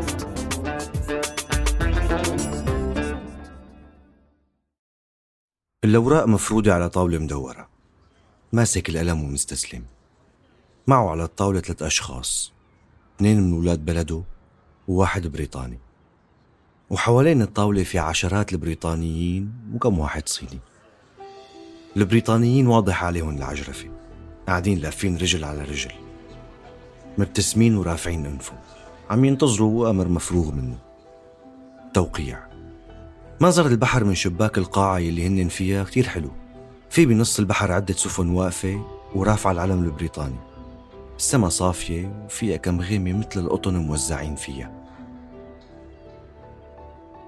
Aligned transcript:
صوت 0.00 0.26
الأوراق 5.84 6.26
مفرودة 6.26 6.74
على 6.74 6.88
طاولة 6.88 7.18
مدورة. 7.18 7.68
ماسك 8.52 8.88
القلم 8.88 9.22
ومستسلم. 9.22 9.84
معه 10.86 11.10
على 11.10 11.24
الطاولة 11.24 11.60
ثلاث 11.60 11.82
أشخاص. 11.82 12.52
اثنين 13.16 13.40
من 13.40 13.52
ولاد 13.52 13.84
بلده 13.84 14.22
وواحد 14.88 15.26
بريطاني. 15.26 15.78
وحوالين 16.90 17.42
الطاولة 17.42 17.82
في 17.82 17.98
عشرات 17.98 18.52
البريطانيين 18.52 19.52
وكم 19.74 19.98
واحد 19.98 20.28
صيني. 20.28 20.58
البريطانيين 21.96 22.66
واضح 22.66 23.04
عليهم 23.04 23.36
العجرفة. 23.36 23.90
قاعدين 24.46 24.78
لافين 24.78 25.16
رجل 25.16 25.44
على 25.44 25.62
رجل. 25.62 25.92
مبتسمين 27.18 27.76
ورافعين 27.76 28.26
أنفهم. 28.26 28.79
عم 29.10 29.24
ينتظروا 29.24 29.90
أمر 29.90 30.08
مفروغ 30.08 30.52
منه. 30.52 30.76
توقيع. 31.94 32.38
منظر 33.40 33.66
البحر 33.66 34.04
من 34.04 34.14
شباك 34.14 34.58
القاعة 34.58 34.98
اللي 34.98 35.26
هن 35.26 35.48
فيها 35.48 35.84
كتير 35.84 36.08
حلو. 36.08 36.30
في 36.90 37.06
بنص 37.06 37.38
البحر 37.38 37.72
عدة 37.72 37.94
سفن 37.94 38.30
واقفة 38.30 38.86
ورافعة 39.14 39.52
العلم 39.52 39.84
البريطاني. 39.84 40.36
السما 41.16 41.48
صافية 41.48 42.24
وفيها 42.24 42.56
كم 42.56 42.80
غيمة 42.80 43.12
مثل 43.12 43.40
القطن 43.40 43.76
موزعين 43.76 44.34
فيها. 44.34 44.72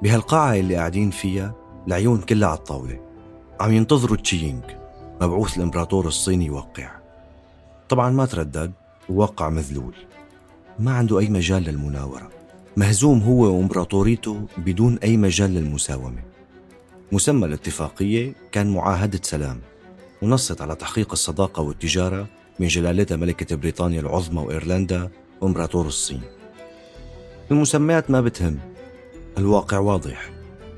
بهالقاعة 0.02 0.54
اللي 0.54 0.76
قاعدين 0.76 1.10
فيها 1.10 1.54
العيون 1.86 2.20
كلها 2.20 2.48
على 2.48 2.58
الطاولة. 2.58 3.00
عم 3.60 3.72
ينتظروا 3.72 4.16
تشيينغ 4.16 4.62
مبعوث 5.20 5.56
الإمبراطور 5.56 6.06
الصيني 6.06 6.46
يوقع. 6.46 6.90
طبعا 7.88 8.10
ما 8.10 8.26
تردد 8.26 8.72
ووقع 9.08 9.48
مذلول. 9.48 9.94
ما 10.78 10.92
عنده 10.92 11.18
أي 11.18 11.28
مجال 11.28 11.62
للمناورة. 11.62 12.30
مهزوم 12.76 13.20
هو 13.20 13.56
وإمبراطوريته 13.56 14.46
بدون 14.56 14.98
أي 14.98 15.16
مجال 15.16 15.50
للمساومة. 15.54 16.22
مسمى 17.12 17.46
الاتفاقية 17.46 18.34
كان 18.52 18.70
معاهدة 18.70 19.20
سلام 19.22 19.60
ونصت 20.22 20.62
على 20.62 20.74
تحقيق 20.74 21.12
الصداقة 21.12 21.62
والتجارة 21.62 22.26
من 22.58 22.66
جلالتها 22.66 23.16
ملكة 23.16 23.56
بريطانيا 23.56 24.00
العظمى 24.00 24.40
وإيرلندا 24.40 25.10
وإمبراطور 25.40 25.86
الصين. 25.86 26.20
المسميات 27.50 28.10
ما 28.10 28.20
بتهم 28.20 28.58
الواقع 29.38 29.78
واضح. 29.78 30.30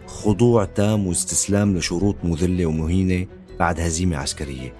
خضوع 0.06 0.64
تام 0.64 1.06
واستسلام 1.06 1.76
لشروط 1.76 2.16
مذلة 2.24 2.66
ومهينة 2.66 3.26
بعد 3.58 3.80
هزيمة 3.80 4.16
عسكرية. 4.16 4.74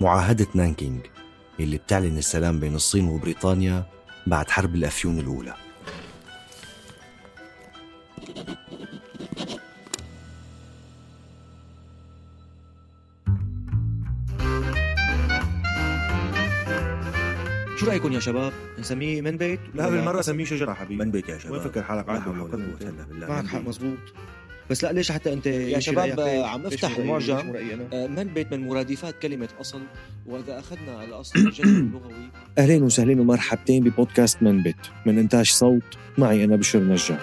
معاهدة 0.00 0.46
نانكينغ. 0.54 1.00
اللي 1.60 1.76
بتعلن 1.78 2.18
السلام 2.18 2.60
بين 2.60 2.74
الصين 2.74 3.08
وبريطانيا 3.08 3.84
بعد 4.26 4.50
حرب 4.50 4.74
الأفيون 4.74 5.18
الأولى 5.18 5.54
شو 17.76 17.86
رأيكم 17.86 18.12
يا 18.12 18.20
شباب؟ 18.20 18.52
نسميه 18.78 19.20
من 19.20 19.36
بيت؟ 19.36 19.60
لا 19.74 19.88
بالمرة 19.90 20.20
سميه 20.20 20.44
شجرة 20.44 20.72
حبيبي 20.72 21.04
من 21.04 21.10
بيت 21.10 21.28
يا 21.28 21.38
شباب 21.38 21.52
وين 21.52 21.62
فكر 21.62 21.82
حالك 21.82 22.10
حول 22.10 22.40
ولا 22.40 22.56
بالله. 22.56 23.28
معك 23.28 23.46
حق. 23.46 23.60
مزبوط 23.60 23.98
بس 24.70 24.84
لا 24.84 24.92
ليش 24.92 25.12
حتى 25.12 25.32
أنت 25.32 25.46
يا 25.46 25.78
شباب 25.80 26.20
عم 26.20 26.66
افتح؟ 26.66 26.96
المعجم. 26.96 27.46
من 27.92 28.24
بيت 28.24 28.52
من 28.52 28.68
مرادفات 28.68 29.18
كلمة 29.18 29.48
أصل؟ 29.60 29.80
وإذا 30.26 30.58
أخذنا 30.58 31.04
الأصل 31.04 31.38
الجذر 31.38 31.64
اللغوي. 31.68 32.30
أهلين 32.58 32.82
وسهلين 32.82 33.20
ومرحبتين 33.20 33.84
ببودكاست 33.84 34.42
منبت 34.42 34.76
من 35.06 35.18
إنتاج 35.18 35.50
صوت 35.50 35.82
معي 36.18 36.44
أنا 36.44 36.56
بشر 36.56 36.78
نجار. 36.82 37.20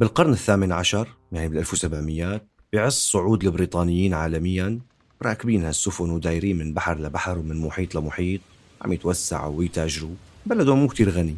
بالقرن 0.00 0.32
الثامن 0.32 0.72
عشر 0.72 1.08
يعني 1.32 1.48
بال 1.48 1.58
1700 1.58 2.40
بعز 2.72 2.92
صعود 2.92 3.44
البريطانيين 3.44 4.14
عالميا 4.14 4.80
راكبين 5.22 5.64
هالسفن 5.64 6.10
ودايرين 6.10 6.58
من 6.58 6.74
بحر 6.74 6.98
لبحر 6.98 7.38
ومن 7.38 7.60
محيط 7.60 7.94
لمحيط 7.94 8.40
عم 8.82 8.92
يتوسعوا 8.92 9.58
ويتاجروا. 9.58 10.14
بلدهم 10.46 10.78
مو 10.78 10.88
كتير 10.88 11.10
غني 11.10 11.36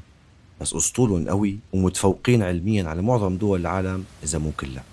بس 0.60 0.74
أسطولهم 0.74 1.28
قوي 1.28 1.58
ومتفوقين 1.72 2.42
علميا 2.42 2.88
على 2.88 3.02
معظم 3.02 3.36
دول 3.36 3.60
العالم 3.60 4.04
إذا 4.24 4.38
مو 4.38 4.50
كلها. 4.60 4.84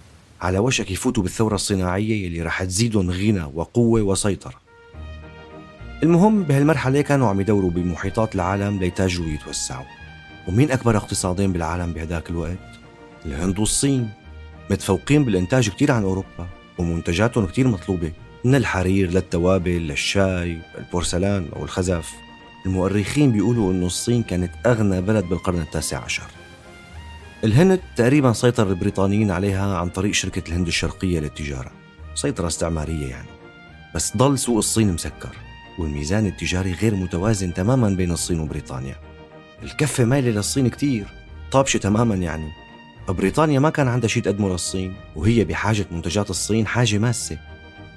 على 0.41 0.59
وشك 0.59 0.91
يفوتوا 0.91 1.23
بالثورة 1.23 1.55
الصناعية 1.55 2.25
يلي 2.25 2.41
رح 2.41 2.63
تزيدهم 2.63 3.11
غنى 3.11 3.43
وقوة 3.53 4.01
وسيطرة. 4.01 4.61
المهم 6.03 6.43
بهالمرحلة 6.43 7.01
كانوا 7.01 7.27
عم 7.27 7.41
يدوروا 7.41 7.69
بمحيطات 7.69 8.35
العالم 8.35 8.79
ليتاجروا 8.79 9.27
ويتوسعوا. 9.27 9.85
ومين 10.47 10.71
أكبر 10.71 10.97
اقتصادين 10.97 11.53
بالعالم 11.53 11.93
بهداك 11.93 12.29
الوقت؟ 12.29 12.57
الهند 13.25 13.59
والصين. 13.59 14.09
متفوقين 14.69 15.25
بالإنتاج 15.25 15.69
كتير 15.69 15.91
عن 15.91 16.03
أوروبا 16.03 16.47
ومنتجاتهم 16.77 17.45
كتير 17.45 17.67
مطلوبة. 17.67 18.11
من 18.43 18.55
الحرير 18.55 19.11
للتوابل 19.11 19.87
للشاي 19.87 20.57
البورسلان 20.77 21.49
أو 21.55 21.63
الخزف. 21.63 22.11
المؤرخين 22.65 23.31
بيقولوا 23.31 23.71
أنه 23.71 23.85
الصين 23.85 24.23
كانت 24.23 24.51
أغنى 24.65 25.01
بلد 25.01 25.25
بالقرن 25.25 25.59
التاسع 25.59 26.03
عشر. 26.03 26.23
الهند 27.43 27.79
تقريبا 27.95 28.33
سيطر 28.33 28.69
البريطانيين 28.69 29.31
عليها 29.31 29.77
عن 29.77 29.89
طريق 29.89 30.13
شركة 30.13 30.49
الهند 30.49 30.67
الشرقية 30.67 31.19
للتجارة. 31.19 31.71
سيطرة 32.15 32.47
استعمارية 32.47 33.07
يعني. 33.07 33.27
بس 33.95 34.17
ضل 34.17 34.39
سوق 34.39 34.57
الصين 34.57 34.93
مسكر 34.93 35.35
والميزان 35.79 36.25
التجاري 36.25 36.73
غير 36.73 36.95
متوازن 36.95 37.53
تماما 37.53 37.89
بين 37.89 38.11
الصين 38.11 38.39
وبريطانيا. 38.39 38.95
الكفة 39.63 40.05
مايلة 40.05 40.29
للصين 40.31 40.67
كتير 40.67 41.05
طابشة 41.51 41.77
تماما 41.77 42.15
يعني. 42.15 42.51
بريطانيا 43.09 43.59
ما 43.59 43.69
كان 43.69 43.87
عندها 43.87 44.07
شيء 44.07 44.23
تقدمه 44.23 44.49
للصين 44.49 44.93
وهي 45.15 45.43
بحاجة 45.43 45.85
منتجات 45.91 46.29
الصين 46.29 46.67
حاجة 46.67 46.97
ماسة. 46.97 47.37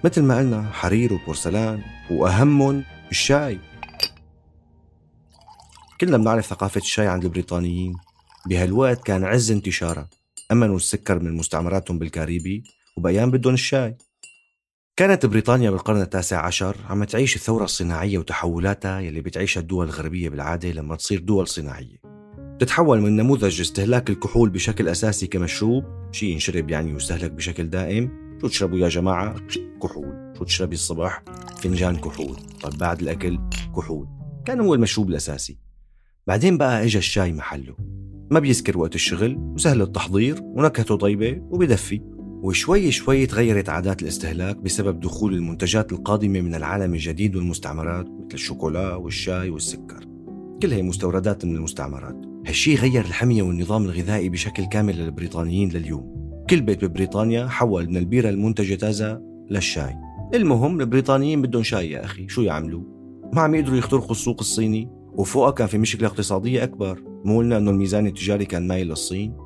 مثل 0.05 0.23
ما 0.23 0.39
قلنا 0.39 0.62
حرير 0.62 1.12
وبورسلان 1.12 1.83
وأهمهم 2.11 2.85
الشاي. 3.11 3.59
كلنا 6.01 6.17
بنعرف 6.17 6.47
ثقافة 6.47 6.79
الشاي 6.79 7.06
عند 7.06 7.25
البريطانيين. 7.25 7.95
بهالوقت 8.49 9.05
كان 9.05 9.25
عز 9.25 9.51
انتشارها. 9.51 10.09
أمنوا 10.53 10.77
السكر 10.77 11.19
من 11.19 11.33
مستعمراتهم 11.33 11.99
بالكاريبي 11.99 12.62
وبأيام 12.97 13.31
بدهم 13.31 13.55
الشاي. 13.55 13.97
كانت 14.97 15.27
بريطانيا 15.27 15.71
بالقرن 15.71 16.01
التاسع 16.01 16.47
عشر 16.47 16.77
عم 16.89 17.05
تعيش 17.05 17.37
الثورة 17.37 17.65
الصناعية 17.65 18.19
وتحولاتها 18.19 19.00
يلي 19.00 19.21
بتعيشها 19.21 19.61
الدول 19.61 19.87
الغربية 19.87 20.29
بالعادة 20.29 20.71
لما 20.71 20.97
تصير 20.97 21.21
دول 21.21 21.49
صناعية. 21.49 21.97
تتحول 22.59 23.00
من 23.00 23.17
نموذج 23.17 23.61
استهلاك 23.61 24.11
الكحول 24.11 24.50
بشكل 24.50 24.89
أساسي 24.89 25.27
كمشروب 25.27 25.85
شيء 26.12 26.29
ينشرب 26.29 26.71
يعني 26.71 26.93
ويستهلك 26.93 27.31
بشكل 27.31 27.71
دائم 27.71 28.24
شو 28.44 28.49
تشربوا 28.49 28.79
يا 28.79 28.88
جماعة؟ 28.88 29.35
كحول 29.82 30.32
شو 30.38 30.44
تشربي 30.44 30.75
الصبح؟ 30.75 31.23
فنجان 31.61 31.96
كحول 31.96 32.37
طب 32.62 32.79
بعد 32.79 33.00
الأكل 33.00 33.38
كحول. 33.76 34.08
كان 34.44 34.61
هو 34.61 34.75
المشروب 34.75 35.11
الأساسي. 35.11 35.58
بعدين 36.26 36.58
بقى 36.58 36.85
اجى 36.85 36.99
الشاي 36.99 37.32
محله. 37.32 37.76
ما 38.31 38.41
بيسكر 38.41 38.79
وقت 38.79 38.94
الشغل 38.94 39.37
وسهل 39.37 39.82
التحضير 39.82 40.41
ونكهته 40.43 40.96
طيبة 40.96 41.41
وبدفي. 41.50 42.00
وشوي 42.43 42.91
شوي 42.91 43.26
تغيرت 43.26 43.69
عادات 43.69 44.02
الاستهلاك 44.02 44.56
بسبب 44.56 45.00
دخول 45.00 45.35
المنتجات 45.35 45.93
القادمة 45.93 46.40
من 46.40 46.55
العالم 46.55 46.94
الجديد 46.94 47.37
والمستعمرات 47.37 48.06
مثل 48.06 48.35
الشوكولا 48.35 48.94
والشاي 48.94 49.50
والسكر. 49.50 50.08
كلها 50.62 50.82
مستوردات 50.82 51.44
من 51.44 51.56
المستعمرات. 51.56 52.17
هالشي 52.47 52.75
غير 52.75 53.05
الحمية 53.05 53.43
والنظام 53.43 53.85
الغذائي 53.85 54.29
بشكل 54.29 54.64
كامل 54.64 54.97
للبريطانيين 54.97 55.69
لليوم. 55.69 56.24
كل 56.50 56.61
بيت 56.61 56.85
ببريطانيا 56.85 57.46
حول 57.46 57.88
من 57.88 57.96
البيرة 57.96 58.29
المنتجة 58.29 58.75
تازة 58.75 59.20
للشاي. 59.50 59.96
المهم 60.35 60.81
البريطانيين 60.81 61.43
بدهم 61.43 61.62
شاي 61.62 61.91
يا 61.91 62.05
أخي 62.05 62.29
شو 62.29 62.43
يعملوا؟ 62.43 62.82
ما 63.32 63.43
عم 63.43 63.55
يقدروا 63.55 63.76
يخترقوا 63.76 64.11
السوق 64.11 64.37
الصيني. 64.41 64.91
وفوقها 65.12 65.50
كان 65.50 65.67
في 65.67 65.79
مشكلة 65.79 66.08
اقتصادية 66.08 66.64
أكبر. 66.64 67.02
مو 67.25 67.38
قلنا 67.38 67.56
أنه 67.56 67.70
الميزان 67.70 68.06
التجاري 68.06 68.44
كان 68.44 68.69
مايل 68.69 68.88
للصين؟ 68.88 69.37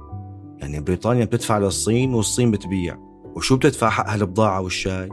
يعني 0.59 0.81
بريطانيا 0.81 1.25
بتدفع 1.25 1.59
للصين 1.59 2.15
والصين 2.15 2.51
بتبيع. 2.51 2.99
وشو 3.37 3.57
بتدفع 3.57 3.89
حق 3.89 4.11
هالبضاعة 4.11 4.61
والشاي؟ 4.61 5.09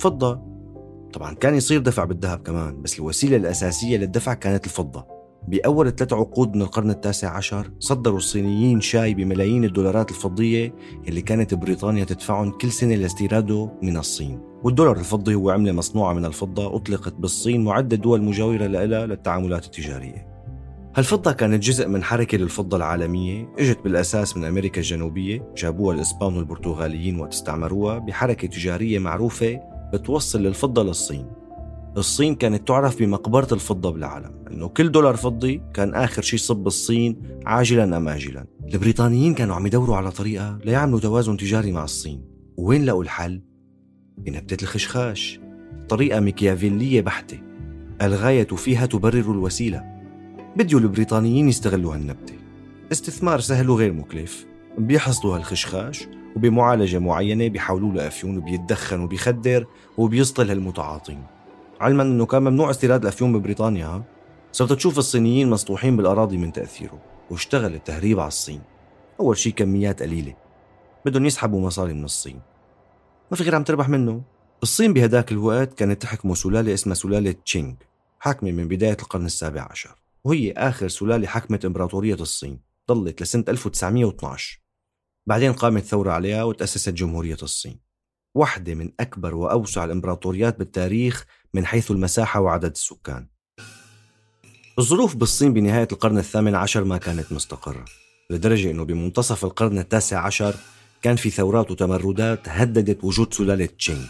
فضة. 0.00 0.42
طبعا 1.12 1.34
كان 1.34 1.54
يصير 1.54 1.80
دفع 1.80 2.04
بالذهب 2.04 2.38
كمان 2.38 2.82
بس 2.82 2.98
الوسيلة 2.98 3.36
الأساسية 3.36 3.96
للدفع 3.96 4.34
كانت 4.34 4.64
الفضة. 4.64 5.15
بأول 5.48 5.94
ثلاث 5.94 6.12
عقود 6.12 6.54
من 6.56 6.62
القرن 6.62 6.90
التاسع 6.90 7.36
عشر 7.36 7.70
صدروا 7.78 8.16
الصينيين 8.16 8.80
شاي 8.80 9.14
بملايين 9.14 9.64
الدولارات 9.64 10.10
الفضية 10.10 10.74
اللي 11.08 11.20
كانت 11.20 11.54
بريطانيا 11.54 12.04
تدفعهم 12.04 12.50
كل 12.50 12.72
سنة 12.72 12.94
لاستيراده 12.94 13.70
من 13.82 13.96
الصين. 13.96 14.40
والدولار 14.62 14.96
الفضي 14.96 15.34
هو 15.34 15.50
عملة 15.50 15.72
مصنوعة 15.72 16.12
من 16.12 16.24
الفضة 16.24 16.76
أطلقت 16.76 17.14
بالصين 17.14 17.66
وعدة 17.66 17.96
دول 17.96 18.22
مجاورة 18.22 18.66
لها 18.66 19.06
للتعاملات 19.06 19.64
التجارية. 19.64 20.26
هالفضة 20.96 21.32
كانت 21.32 21.62
جزء 21.62 21.88
من 21.88 22.02
حركة 22.02 22.38
للفضة 22.38 22.76
العالمية 22.76 23.48
إجت 23.58 23.78
بالأساس 23.84 24.36
من 24.36 24.44
أمريكا 24.44 24.80
الجنوبية 24.80 25.52
جابوها 25.56 25.94
الإسبان 25.94 26.36
والبرتغاليين 26.36 27.20
وقت 27.20 27.32
استعمروها 27.32 27.98
بحركة 27.98 28.48
تجارية 28.48 28.98
معروفة 28.98 29.60
بتوصل 29.92 30.42
للفضة 30.42 30.82
للصين. 30.82 31.26
الصين 31.96 32.34
كانت 32.34 32.68
تعرف 32.68 32.98
بمقبرة 32.98 33.48
الفضة 33.52 33.90
بالعالم 33.90 34.30
لأنه 34.46 34.68
كل 34.68 34.92
دولار 34.92 35.16
فضي 35.16 35.62
كان 35.74 35.94
آخر 35.94 36.22
شيء 36.22 36.38
صب 36.38 36.66
الصين 36.66 37.22
عاجلا 37.46 37.96
أم 37.96 38.08
آجلا. 38.08 38.46
البريطانيين 38.74 39.34
كانوا 39.34 39.54
عم 39.54 39.66
يدوروا 39.66 39.96
على 39.96 40.10
طريقة 40.10 40.58
ليعملوا 40.64 41.00
توازن 41.00 41.36
تجاري 41.36 41.72
مع 41.72 41.84
الصين. 41.84 42.24
وين 42.56 42.84
لقوا 42.84 43.02
الحل؟ 43.02 43.42
بنبتة 44.18 44.62
الخشخاش 44.62 45.40
طريقة 45.88 46.20
ميكيافيلية 46.20 47.00
بحتة. 47.00 47.38
الغاية 48.02 48.46
فيها 48.46 48.86
تبرر 48.86 49.32
الوسيلة. 49.32 49.84
بديوا 50.56 50.80
البريطانيين 50.80 51.48
يستغلوا 51.48 51.94
هالنبتة. 51.94 52.34
استثمار 52.92 53.40
سهل 53.40 53.70
وغير 53.70 53.92
مكلف. 53.92 54.46
بيحصدوا 54.78 55.36
هالخشخاش 55.36 56.08
وبمعالجة 56.36 56.98
معينة 56.98 57.48
بيحولوا 57.48 57.92
له 57.92 58.06
أفيون 58.06 58.38
وبيتدخن 58.38 59.00
وبيخدر 59.00 59.66
وبيسطل 59.98 60.50
هالمتعاطين. 60.50 61.35
علما 61.80 62.02
إنه 62.02 62.26
كان 62.26 62.42
ممنوع 62.42 62.70
استيراد 62.70 63.02
الأفيون 63.02 63.32
ببريطانيا 63.32 64.02
صرت 64.52 64.72
تشوف 64.72 64.98
الصينيين 64.98 65.50
مسطوحين 65.50 65.96
بالأراضي 65.96 66.36
من 66.36 66.52
تأثيره 66.52 67.02
واشتغل 67.30 67.74
التهريب 67.74 68.20
على 68.20 68.28
الصين. 68.28 68.62
أول 69.20 69.38
شيء 69.38 69.52
كميات 69.52 70.02
قليلة. 70.02 70.34
بدهم 71.04 71.26
يسحبوا 71.26 71.60
مصاري 71.60 71.92
من 71.92 72.04
الصين. 72.04 72.40
ما 73.30 73.36
في 73.36 73.44
غير 73.44 73.54
عم 73.54 73.64
تربح 73.64 73.88
منه. 73.88 74.22
الصين 74.62 74.92
بهداك 74.92 75.32
الوقت 75.32 75.74
كانت 75.74 76.02
تحكمه 76.02 76.34
سلالة 76.34 76.74
اسمها 76.74 76.94
سلالة 76.94 77.34
تشينغ 77.44 77.74
حاكمة 78.18 78.52
من 78.52 78.68
بداية 78.68 78.96
القرن 79.02 79.26
السابع 79.26 79.68
عشر. 79.70 79.94
وهي 80.24 80.52
آخر 80.52 80.88
سلالة 80.88 81.26
حكمت 81.26 81.64
إمبراطورية 81.64 82.14
الصين 82.14 82.60
ضلت 82.88 83.22
لسنة 83.22 83.44
1912 83.48 84.60
بعدين 85.26 85.52
قامت 85.52 85.82
ثورة 85.82 86.12
عليها 86.12 86.44
وتأسست 86.44 86.88
جمهورية 86.88 87.38
الصين. 87.42 87.80
واحدة 88.34 88.74
من 88.74 88.92
أكبر 89.00 89.34
وأوسع 89.34 89.84
الإمبراطوريات 89.84 90.58
بالتاريخ 90.58 91.26
من 91.54 91.66
حيث 91.66 91.90
المساحة 91.90 92.40
وعدد 92.40 92.70
السكان. 92.70 93.26
الظروف 94.78 95.16
بالصين 95.16 95.52
بنهاية 95.52 95.88
القرن 95.92 96.18
الثامن 96.18 96.54
عشر 96.54 96.84
ما 96.84 96.98
كانت 96.98 97.32
مستقرة 97.32 97.84
لدرجة 98.30 98.70
أنه 98.70 98.84
بمنتصف 98.84 99.44
القرن 99.44 99.78
التاسع 99.78 100.26
عشر 100.26 100.54
كان 101.02 101.16
في 101.16 101.30
ثورات 101.30 101.70
وتمردات 101.70 102.48
هددت 102.48 103.04
وجود 103.04 103.34
سلالة 103.34 103.66
تشينغ. 103.66 104.06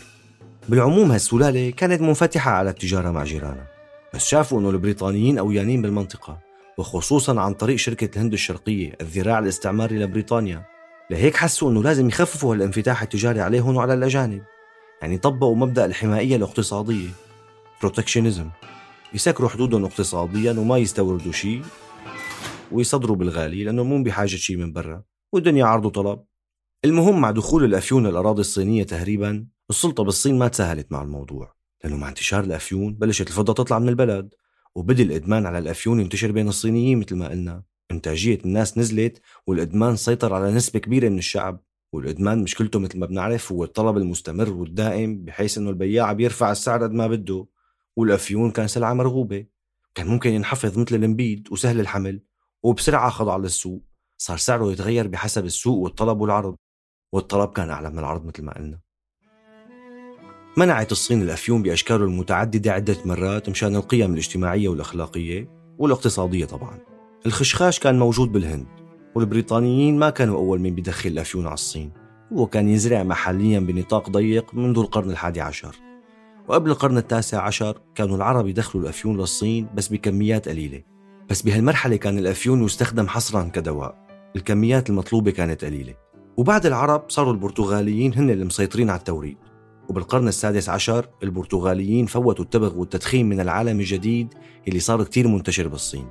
بالعموم 0.69 1.13
هالسلالة 1.13 1.71
كانت 1.71 2.01
منفتحة 2.01 2.51
على 2.51 2.71
التجارة 2.71 3.11
مع 3.11 3.25
جيرانها 3.25 3.67
بس 4.15 4.25
شافوا 4.25 4.61
أنه 4.61 4.71
البريطانيين 4.71 5.39
أويانين 5.39 5.83
بالمنطقة 5.83 6.39
وخصوصا 6.79 7.41
عن 7.41 7.55
طريق 7.55 7.77
شركة 7.77 8.17
الهند 8.17 8.33
الشرقية 8.33 8.97
الذراع 9.01 9.39
الاستعماري 9.39 9.99
لبريطانيا 9.99 10.65
لهيك 11.11 11.37
حسوا 11.37 11.71
أنه 11.71 11.83
لازم 11.83 12.09
يخففوا 12.09 12.55
الانفتاح 12.55 13.03
التجاري 13.03 13.41
عليهم 13.41 13.77
وعلى 13.77 13.95
الأجانب. 13.95 14.43
يعني 15.03 15.19
طبقوا 15.19 15.57
مبدأ 15.57 15.85
الحمائية 15.85 16.37
الاقتصادية. 16.37 17.09
بروتكشنزم 17.81 18.51
يسكروا 19.15 19.49
حدودهم 19.49 19.85
اقتصاديا 19.85 20.53
وما 20.53 20.79
يستوردوا 20.79 21.33
شيء. 21.33 21.63
ويصدروا 22.73 23.17
بالغالي 23.17 23.65
لأنه 23.65 23.85
مو 23.85 24.03
بحاجة 24.03 24.37
شيء 24.37 24.57
من 24.57 24.73
برا. 24.73 25.03
والدنيا 25.33 25.65
عرض 25.65 25.85
وطلب. 25.85 26.25
المهم 26.85 27.21
مع 27.21 27.31
دخول 27.31 27.65
الأفيون 27.65 28.07
للأراضي 28.07 28.41
الصينية 28.41 28.83
تهريبا 28.83 29.47
السلطة 29.71 30.05
بالصين 30.05 30.39
ما 30.39 30.49
تساهلت 30.49 30.93
مع 30.93 31.03
الموضوع. 31.03 31.55
لأنه 31.85 31.97
مع 31.97 32.09
انتشار 32.09 32.45
الأفيون 32.45 32.95
بلشت 32.95 33.29
الفضة 33.29 33.53
تطلع 33.53 33.79
من 33.79 33.89
البلد. 33.89 34.35
وبدأ 34.75 35.03
الإدمان 35.03 35.47
على 35.47 35.59
الأفيون 35.59 36.01
ينتشر 36.01 36.33
بين 36.33 36.49
الصينيين 36.49 36.99
مثل 36.99 37.17
ما 37.17 37.29
قلنا. 37.29 37.63
إنتاجية 37.91 38.39
الناس 38.45 38.79
نزلت 38.79 39.21
والإدمان 39.47 39.97
سيطر 39.97 40.35
على 40.35 40.53
نسبة 40.53 40.79
كبيرة 40.79 41.09
من 41.09 41.19
الشعب. 41.19 41.61
والإدمان 41.93 42.43
مشكلته 42.43 42.79
مثل 42.79 42.99
ما 42.99 43.07
بنعرف 43.07 43.53
هو 43.53 43.65
الطلب 43.65 43.97
المستمر 43.97 44.51
والدائم 44.51 45.25
بحيث 45.25 45.59
إنه 45.59 45.71
البياع 45.71 46.13
بيرفع 46.13 46.53
السعر 46.53 46.83
قد 46.83 46.93
ما 46.93 47.07
بده. 47.07 47.47
والأفيون 47.97 48.51
كان 48.51 48.69
سلعة 48.69 48.95
مرغوبة. 48.95 49.47
كان 49.95 50.07
ممكن 50.07 50.31
ينحفظ 50.31 50.79
مثل 50.79 50.95
الإنبيد 50.95 51.49
وسهل 51.53 51.81
الحمل 51.81 52.23
وبسرعة 52.63 53.11
خضع 53.11 53.37
للسوق 53.37 53.83
صار 54.19 54.37
سعره 54.37 54.73
يتغير 54.73 55.09
بحسب 55.09 55.45
السوق 55.45 55.79
والطلب 55.79 56.21
والعرض. 56.21 56.57
والطلب 57.13 57.53
كان 57.53 57.71
أعلى 57.71 57.91
من 57.91 57.99
العرض 57.99 58.27
مثل 58.27 58.43
ما 58.43 58.55
قلنا. 58.55 58.81
منعت 60.57 60.93
الصين 60.93 61.23
الأفيون 61.23 61.63
بأشكاله 61.63 62.05
المتعددة 62.05 62.73
عدة 62.73 62.97
مرات 63.05 63.49
مشان 63.49 63.77
القيم 63.77 64.13
الاجتماعية 64.13 64.69
والأخلاقية 64.69 65.49
والاقتصادية 65.79 66.45
طبعا. 66.45 66.79
الخشخاش 67.27 67.79
كان 67.79 67.99
موجود 67.99 68.33
بالهند 68.33 68.67
والبريطانيين 69.15 69.99
ما 69.99 70.11
كانوا 70.11 70.37
أول 70.37 70.61
من 70.61 70.75
بيدخل 70.75 71.11
الأفيون 71.11 71.47
على 71.47 71.55
الصين. 71.55 71.93
هو 72.33 72.47
كان 72.47 72.69
يزرع 72.69 73.03
محليا 73.03 73.61
بنطاق 73.61 74.11
ضيق 74.11 74.55
منذ 74.55 74.79
القرن 74.79 75.11
الحادي 75.11 75.41
عشر. 75.41 75.77
وقبل 76.49 76.71
القرن 76.71 76.97
التاسع 76.97 77.43
عشر 77.43 77.79
كانوا 77.95 78.17
العرب 78.17 78.47
يدخلوا 78.47 78.85
الأفيون 78.85 79.17
للصين 79.17 79.69
بس 79.75 79.89
بكميات 79.89 80.49
قليلة. 80.49 80.83
بس 81.31 81.43
بهالمرحلة 81.43 81.97
كان 81.97 82.19
الأفيون 82.19 82.65
يستخدم 82.65 83.09
حصرا 83.09 83.43
كدواء. 83.43 84.07
الكميات 84.37 84.91
المطلوبة 84.91 85.31
كانت 85.31 85.65
قليلة. 85.65 85.95
وبعد 86.37 86.67
العرب 86.67 87.05
صاروا 87.09 87.33
البرتغاليين 87.33 88.15
هن 88.15 88.31
اللي 88.31 88.45
مسيطرين 88.45 88.91
على 88.91 88.99
التوريد. 88.99 89.37
وبالقرن 89.89 90.29
السادس 90.29 90.69
عشر 90.69 91.09
البرتغاليين 91.23 92.07
فوتوا 92.07 92.45
التبغ 92.45 92.79
والتدخين 92.79 93.29
من 93.29 93.41
العالم 93.41 93.81
الجديد 93.81 94.35
اللي 94.69 94.81
صار 94.81 95.05
كتير 95.05 95.29
منتشر 95.29 95.69
بالصين. 95.69 96.09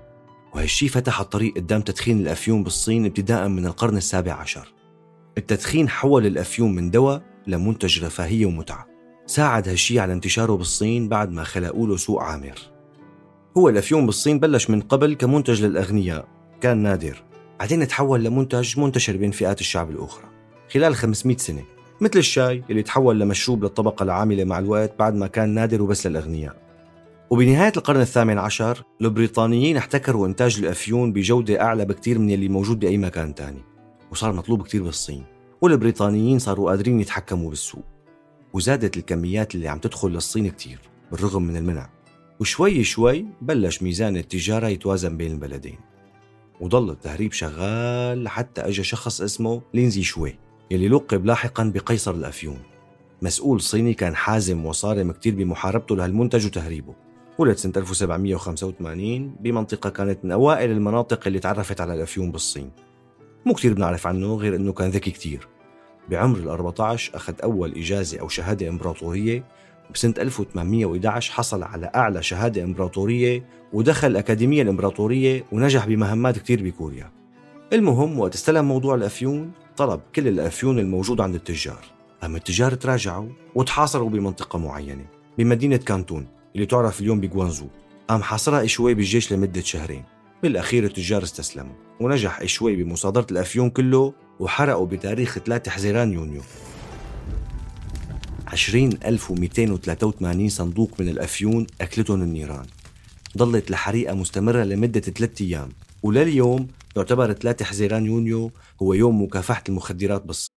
وهالشي 0.55 0.87
فتح 0.87 1.19
الطريق 1.19 1.55
قدام 1.55 1.81
تدخين 1.81 2.19
الأفيون 2.19 2.63
بالصين 2.63 3.05
ابتداء 3.05 3.47
من 3.47 3.65
القرن 3.65 3.97
السابع 3.97 4.33
عشر. 4.33 4.73
التدخين 5.37 5.89
حول 5.89 6.25
الأفيون 6.25 6.75
من 6.75 6.91
دواء 6.91 7.21
لمنتج 7.47 8.03
رفاهية 8.03 8.45
ومتعة. 8.45 8.94
ساعد 9.27 9.67
هالشي 9.67 9.99
على 9.99 10.13
انتشاره 10.13 10.53
بالصين 10.53 11.09
بعد 11.09 11.31
ما 11.31 11.43
خلقوا 11.43 11.87
له 11.87 11.97
سوق 11.97 12.21
عامر. 12.21 12.59
هو 13.57 13.69
الأفيون 13.69 14.05
بالصين 14.05 14.39
بلش 14.39 14.69
من 14.69 14.81
قبل 14.81 15.13
كمنتج 15.13 15.65
للأغنياء. 15.65 16.27
كان 16.61 16.77
نادر. 16.77 17.23
بعدين 17.59 17.87
تحول 17.87 18.23
لمنتج 18.23 18.79
منتشر 18.79 19.17
بين 19.17 19.31
فئات 19.31 19.61
الشعب 19.61 19.89
الأخرى. 19.89 20.25
خلال 20.73 20.95
500 20.95 21.37
سنة 21.37 21.63
مثل 22.01 22.19
الشاي 22.19 22.63
اللي 22.69 22.83
تحول 22.83 23.19
لمشروب 23.19 23.63
للطبقة 23.63 24.03
العاملة 24.03 24.43
مع 24.43 24.59
الوقت 24.59 24.99
بعد 24.99 25.15
ما 25.15 25.27
كان 25.27 25.49
نادر 25.49 25.81
وبس 25.81 26.07
للأغنياء. 26.07 26.55
وبنهاية 27.29 27.73
القرن 27.77 28.01
الثامن 28.01 28.37
عشر 28.37 28.83
البريطانيين 29.01 29.77
احتكروا 29.77 30.27
إنتاج 30.27 30.59
الأفيون 30.59 31.13
بجودة 31.13 31.61
أعلى 31.61 31.85
بكتير 31.85 32.19
من 32.19 32.31
اللي 32.31 32.49
موجود 32.49 32.79
بأي 32.79 32.97
مكان 32.97 33.35
تاني. 33.35 33.61
وصار 34.11 34.33
مطلوب 34.33 34.63
كتير 34.63 34.83
بالصين. 34.83 35.23
والبريطانيين 35.61 36.39
صاروا 36.39 36.69
قادرين 36.69 36.99
يتحكموا 36.99 37.49
بالسوق. 37.49 37.94
وزادت 38.55 38.97
الكميات 38.97 39.55
اللي 39.55 39.67
عم 39.67 39.79
تدخل 39.79 40.09
للصين 40.09 40.49
كتير 40.49 40.79
بالرغم 41.11 41.43
من 41.43 41.55
المنع. 41.55 41.89
وشوي 42.39 42.83
شوي 42.83 43.25
بلش 43.41 43.83
ميزان 43.83 44.17
التجارة 44.17 44.67
يتوازن 44.67 45.17
بين 45.17 45.31
البلدين. 45.31 45.77
وضل 46.61 46.89
التهريب 46.89 47.31
شغال 47.31 48.23
لحتى 48.23 48.61
اجى 48.61 48.83
شخص 48.83 49.21
اسمه 49.21 49.61
لينزي 49.73 50.03
شوي 50.03 50.35
يلي 50.71 50.87
لقب 50.87 51.25
لاحقا 51.25 51.63
بقيصر 51.63 52.11
الأفيون. 52.11 52.57
مسؤول 53.21 53.61
صيني 53.61 53.93
كان 53.93 54.15
حازم 54.15 54.65
وصارم 54.65 55.11
كتير 55.11 55.35
بمحاربته 55.35 55.95
لهالمنتج 55.95 56.45
وتهريبه. 56.45 56.95
ولد 57.37 57.57
سنة 57.57 57.73
1785 57.77 59.35
بمنطقة 59.39 59.89
كانت 59.89 60.25
من 60.25 60.31
أوائل 60.31 60.71
المناطق 60.71 61.27
اللي 61.27 61.39
تعرفت 61.39 61.81
على 61.81 61.93
الأفيون 61.93 62.31
بالصين. 62.31 62.71
مو 63.45 63.53
كتير 63.53 63.73
بنعرف 63.73 64.07
عنه 64.07 64.35
غير 64.35 64.55
أنه 64.55 64.73
كان 64.73 64.89
ذكي 64.89 65.11
كتير. 65.11 65.54
بعمر 66.09 66.37
ال 66.37 66.47
14 66.47 67.15
أخذ 67.15 67.33
أول 67.43 67.71
إجازة 67.77 68.19
أو 68.19 68.27
شهادة 68.27 68.69
إمبراطورية. 68.69 69.43
بسنة 69.93 70.13
1811 70.17 71.33
حصل 71.33 71.63
على 71.63 71.91
أعلى 71.95 72.23
شهادة 72.23 72.63
إمبراطورية 72.63 73.43
ودخل 73.73 74.07
الأكاديمية 74.07 74.61
الإمبراطورية 74.61 75.43
ونجح 75.51 75.85
بمهمات 75.85 76.39
كتير 76.39 76.63
بكوريا. 76.63 77.11
المهم 77.73 78.19
وقت 78.19 78.33
استلم 78.33 78.65
موضوع 78.65 78.95
الأفيون 78.95 79.51
طلب 79.77 80.01
كل 80.15 80.27
الأفيون 80.27 80.79
الموجودة 80.79 81.23
عند 81.23 81.35
التجار. 81.35 81.85
أما 82.23 82.37
التجار 82.37 82.73
تراجعوا 82.73 83.29
وتحاصروا 83.55 84.09
بمنطقة 84.09 84.59
معينة 84.59 85.05
بمدينة 85.37 85.77
كانتون 85.77 86.27
اللي 86.55 86.65
تعرف 86.65 87.01
اليوم 87.01 87.19
بجوانزو. 87.19 87.67
قام 88.07 88.23
حاصرها 88.23 88.63
إشوي 88.63 88.93
بالجيش 88.93 89.33
لمدة 89.33 89.61
شهرين. 89.61 90.03
بالأخير 90.43 90.83
التجار 90.83 91.23
استسلموا 91.23 91.75
ونجح 91.99 92.41
إشوي 92.41 92.75
بمصادرة 92.75 93.27
الأفيون 93.31 93.69
كله 93.69 94.13
وحرقوا 94.39 94.85
بتاريخ 94.85 95.39
3 95.39 95.71
حزيران 95.71 96.13
يونيو 96.13 96.41
20283 98.53 100.49
صندوق 100.49 100.91
من 100.99 101.09
الأفيون 101.09 101.67
أكلتهم 101.81 102.21
النيران 102.21 102.65
ظلت 103.37 103.69
الحريقة 103.69 104.13
مستمرة 104.13 104.63
لمدة 104.63 104.99
ثلاثة 104.99 105.45
أيام 105.45 105.69
ولليوم 106.03 106.67
يعتبر 106.95 107.33
3 107.33 107.65
حزيران 107.65 108.05
يونيو 108.05 108.51
هو 108.81 108.93
يوم 108.93 109.23
مكافحة 109.23 109.63
المخدرات 109.69 110.21
بالصين 110.25 110.55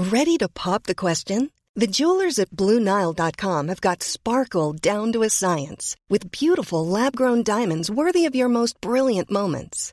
Ready 0.00 0.38
to 0.38 0.48
pop 0.48 0.84
the 0.84 0.94
question? 0.94 1.50
The 1.76 1.86
jewelers 1.86 2.38
at 2.38 2.50
BlueNile.com 2.50 3.68
have 3.68 3.82
got 3.82 4.02
sparkle 4.02 4.72
down 4.72 5.12
to 5.12 5.22
a 5.22 5.30
science 5.30 5.94
with 6.08 6.30
beautiful 6.30 6.86
lab 6.86 7.14
grown 7.14 7.42
diamonds 7.42 7.90
worthy 7.90 8.24
of 8.24 8.34
your 8.34 8.48
most 8.48 8.80
brilliant 8.80 9.30
moments. 9.30 9.92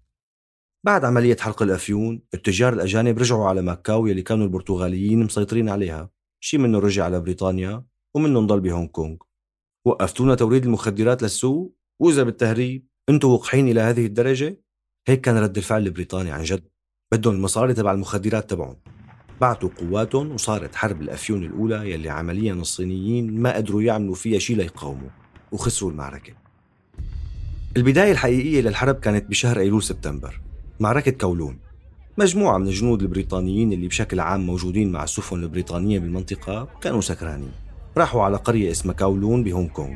بعد 0.83 1.05
عملية 1.05 1.37
حرق 1.39 1.61
الأفيون 1.61 2.21
التجار 2.33 2.73
الأجانب 2.73 3.19
رجعوا 3.19 3.47
على 3.47 3.61
ماكاو 3.61 4.07
يلي 4.07 4.21
كانوا 4.21 4.45
البرتغاليين 4.45 5.23
مسيطرين 5.23 5.69
عليها. 5.69 6.09
شي 6.43 6.57
منهم 6.57 6.81
رجع 6.81 7.05
على 7.05 7.19
بريطانيا 7.19 7.83
ومنهم 8.15 8.47
ضل 8.47 8.59
بهونغ 8.59 8.87
كونغ. 8.87 9.15
وقفتونا 9.85 10.35
توريد 10.35 10.65
المخدرات 10.65 11.23
للسوق 11.23 11.75
وإذا 11.99 12.23
بالتهريب 12.23 12.87
أنتوا 13.09 13.33
وقحين 13.33 13.67
إلى 13.67 13.81
هذه 13.81 14.05
الدرجة؟ 14.05 14.61
هيك 15.07 15.21
كان 15.21 15.37
رد 15.37 15.57
الفعل 15.57 15.87
البريطاني 15.87 16.31
عن 16.31 16.43
جد. 16.43 16.63
بدهم 17.11 17.35
المصاري 17.35 17.73
تبع 17.73 17.91
المخدرات 17.91 18.49
تبعهم 18.49 18.77
بعتوا 19.41 19.69
قواتهم 19.69 20.31
وصارت 20.31 20.75
حرب 20.75 21.01
الأفيون 21.01 21.43
الأولى 21.43 21.91
يلي 21.91 22.09
عمليا 22.09 22.53
الصينيين 22.53 23.41
ما 23.41 23.55
قدروا 23.55 23.81
يعملوا 23.81 24.15
فيها 24.15 24.39
شي 24.39 24.55
ليقاوموا 24.55 25.09
وخسروا 25.51 25.91
المعركة. 25.91 26.33
البداية 27.77 28.11
الحقيقية 28.11 28.61
للحرب 28.61 28.95
كانت 28.95 29.29
بشهر 29.29 29.59
أيلول 29.59 29.83
سبتمبر. 29.83 30.41
معركة 30.81 31.11
كولون. 31.11 31.59
مجموعة 32.17 32.57
من 32.57 32.67
الجنود 32.67 33.01
البريطانيين 33.01 33.73
اللي 33.73 33.87
بشكل 33.87 34.19
عام 34.19 34.45
موجودين 34.45 34.91
مع 34.91 35.03
السفن 35.03 35.43
البريطانية 35.43 35.99
بالمنطقة 35.99 36.67
كانوا 36.81 37.01
سكرانين. 37.01 37.51
راحوا 37.97 38.23
على 38.23 38.37
قرية 38.37 38.71
اسمها 38.71 38.95
كولون 38.95 39.43
بهونغ 39.43 39.67
كونغ 39.67 39.95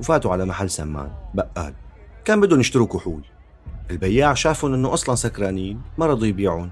وفاتوا 0.00 0.32
على 0.32 0.44
محل 0.44 0.70
سمان 0.70 1.10
بقال. 1.34 1.74
كان 2.24 2.40
بدهم 2.40 2.60
يشتروا 2.60 2.86
كحول. 2.86 3.22
البياع 3.90 4.34
شافهم 4.34 4.74
إنه 4.74 4.94
أصلا 4.94 5.14
سكرانين 5.14 5.80
ما 5.98 6.06
رضوا 6.06 6.26
يبيعون. 6.26 6.70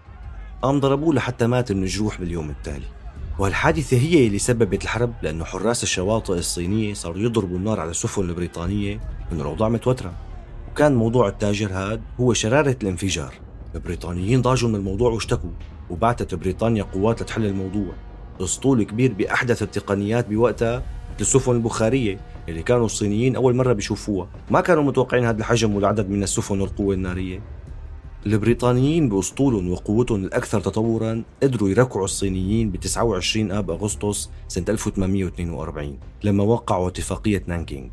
قام 0.62 0.80
ضربوه 0.80 1.14
لحتى 1.14 1.46
مات 1.46 1.72
من 1.72 1.82
الجروح 1.82 2.20
باليوم 2.20 2.50
التالي. 2.50 2.86
وهالحادثة 3.38 3.96
هي 3.96 4.26
اللي 4.26 4.38
سببت 4.38 4.84
الحرب 4.84 5.12
لأنه 5.22 5.44
حراس 5.44 5.82
الشواطئ 5.82 6.32
الصينية 6.32 6.94
صاروا 6.94 7.18
يضربوا 7.18 7.58
النار 7.58 7.80
على 7.80 7.90
السفن 7.90 8.22
البريطانية 8.22 9.00
من 9.32 9.40
الأوضاع 9.40 9.68
متوترة. 9.68 10.12
وكان 10.70 10.94
موضوع 10.94 11.28
التاجر 11.28 11.72
هاد 11.72 12.02
هو 12.20 12.32
شرارة 12.32 12.76
الانفجار. 12.82 13.47
البريطانيين 13.74 14.42
ضاجوا 14.42 14.68
من 14.68 14.74
الموضوع 14.74 15.10
واشتكوا 15.10 15.50
وبعتت 15.90 16.34
بريطانيا 16.34 16.82
قوات 16.82 17.22
لتحل 17.22 17.46
الموضوع. 17.46 17.92
أسطول 18.40 18.82
كبير 18.82 19.12
بأحدث 19.12 19.62
التقنيات 19.62 20.28
بوقتها 20.28 20.82
للسفن 21.20 21.52
البخارية 21.52 22.20
اللي 22.48 22.62
كانوا 22.62 22.86
الصينيين 22.86 23.36
أول 23.36 23.56
مرة 23.56 23.72
بيشوفوها. 23.72 24.28
ما 24.50 24.60
كانوا 24.60 24.82
متوقعين 24.82 25.24
هذا 25.24 25.38
الحجم 25.38 25.74
والعدد 25.74 26.10
من 26.10 26.22
السفن 26.22 26.60
والقوة 26.60 26.94
النارية. 26.94 27.40
البريطانيين 28.26 29.08
بأسطولهم 29.08 29.70
وقوتهم 29.70 30.24
الأكثر 30.24 30.60
تطورا 30.60 31.22
قدروا 31.42 31.68
يركعوا 31.68 32.04
الصينيين 32.04 32.70
ب 32.70 32.76
29 32.76 33.52
آب 33.52 33.70
أغسطس 33.70 34.30
سنة 34.48 34.64
1842 34.68 35.98
لما 36.24 36.44
وقعوا 36.44 36.88
اتفاقية 36.88 37.42
نانكينغ 37.46 37.88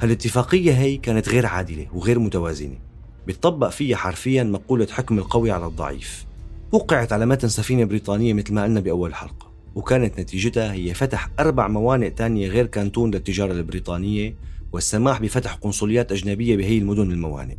هالاتفاقية 0.00 0.72
هي 0.72 0.96
كانت 0.96 1.28
غير 1.28 1.46
عادلة 1.46 1.86
وغير 1.94 2.18
متوازنة. 2.18 2.91
بيطبق 3.26 3.68
فيها 3.68 3.96
حرفيا 3.96 4.42
مقولة 4.42 4.86
حكم 4.90 5.18
القوي 5.18 5.50
على 5.50 5.66
الضعيف. 5.66 6.26
وقعت 6.72 7.12
على 7.12 7.26
متن 7.26 7.48
سفينة 7.48 7.84
بريطانية 7.84 8.32
مثل 8.32 8.54
ما 8.54 8.64
قلنا 8.64 8.80
بأول 8.80 9.14
حلقة. 9.14 9.52
وكانت 9.74 10.20
نتيجتها 10.20 10.72
هي 10.72 10.94
فتح 10.94 11.30
أربع 11.40 11.68
موانئ 11.68 12.10
تانية 12.10 12.48
غير 12.48 12.66
كانتون 12.66 13.10
للتجارة 13.10 13.52
البريطانية 13.52 14.34
والسماح 14.72 15.22
بفتح 15.22 15.54
قنصليات 15.54 16.12
أجنبية 16.12 16.56
بهي 16.56 16.78
المدن 16.78 17.10
الموانئ 17.10 17.56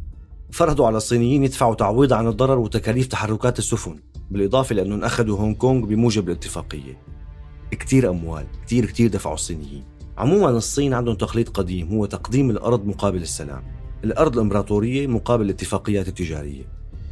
فرضوا 0.51 0.87
على 0.87 0.97
الصينيين 0.97 1.43
يدفعوا 1.43 1.75
تعويض 1.75 2.13
عن 2.13 2.27
الضرر 2.27 2.59
وتكاليف 2.59 3.07
تحركات 3.07 3.59
السفن 3.59 3.99
بالإضافة 4.31 4.75
لأنهم 4.75 5.03
أخذوا 5.03 5.39
هونغ 5.39 5.55
كونغ 5.55 5.85
بموجب 5.85 6.27
الاتفاقية. 6.27 6.97
كتير 7.71 8.09
أموال 8.09 8.45
كتير 8.65 8.85
كتير 8.85 9.09
دفعوا 9.09 9.35
الصينيين. 9.35 9.83
عموما 10.17 10.49
الصين 10.49 10.93
عندهم 10.93 11.15
تقليد 11.15 11.49
قديم 11.49 11.87
هو 11.87 12.05
تقديم 12.05 12.49
الأرض 12.49 12.85
مقابل 12.85 13.21
السلام. 13.21 13.63
الأرض 14.03 14.33
الإمبراطورية 14.33 15.07
مقابل 15.07 15.45
الاتفاقيات 15.45 16.07
التجارية. 16.07 16.63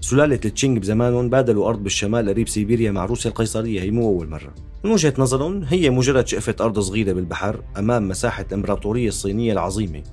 سلالة 0.02 0.40
التشينغ 0.46 0.80
بزمانهم 0.80 1.30
بادلوا 1.30 1.70
أرض 1.70 1.84
بالشمال 1.84 2.30
قريب 2.30 2.48
سيبيريا 2.48 2.92
مع 2.92 3.06
روسيا 3.06 3.30
القيصرية 3.30 3.82
هي 3.82 3.92
مو 3.92 4.08
أول 4.08 4.30
مرة. 4.30 4.54
من 4.84 4.92
وجهة 4.92 5.14
نظرهم 5.18 5.64
هي 5.64 5.90
مجرد 5.90 6.28
شقفة 6.28 6.56
أرض 6.62 6.80
صغيرة 6.80 7.14
بالبحر 7.14 7.64
أمام 7.78 8.08
مساحة 8.08 8.46
الإمبراطورية 8.50 9.08
الصينية 9.08 9.54
العظيمة. 9.54 10.04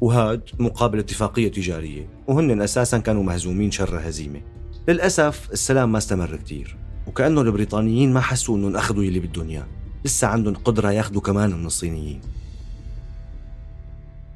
وهاد 0.00 0.42
مقابل 0.58 0.98
اتفاقية 0.98 1.48
تجارية 1.48 2.08
وهن 2.26 2.62
أساسا 2.62 2.98
كانوا 2.98 3.22
مهزومين 3.22 3.70
شر 3.70 4.08
هزيمة. 4.08 4.40
للأسف 4.88 5.48
السلام 5.52 5.92
ما 5.92 5.98
استمر 5.98 6.36
كتير 6.36 6.76
وكأنه 7.06 7.40
البريطانيين 7.40 8.12
ما 8.12 8.20
حسوا 8.20 8.56
أنهم 8.56 8.76
أخذوا 8.76 9.04
يلي 9.04 9.20
بدهم 9.20 9.48
إياه 9.48 9.66
لسه 10.04 10.26
عندهم 10.26 10.54
قدرة 10.54 10.90
ياخذوا 10.90 11.20
كمان 11.20 11.50
من 11.50 11.66
الصينيين. 11.66 12.20